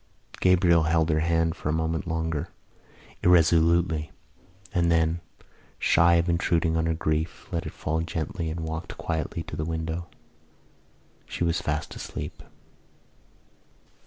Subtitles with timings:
[0.39, 2.49] Gabriel held her hand for a moment longer,
[3.21, 4.09] irresolutely,
[4.73, 5.21] and then,
[5.77, 9.63] shy of intruding on her grief, let it fall gently and walked quietly to the
[9.63, 10.07] window.
[11.27, 12.41] She was fast asleep.